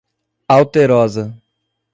Alterosa 0.55 1.29